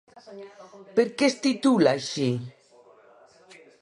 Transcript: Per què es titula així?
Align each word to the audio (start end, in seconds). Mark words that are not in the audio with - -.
Per 0.99 1.05
què 1.19 1.27
es 1.31 1.37
titula 1.43 1.93
així? 1.99 2.31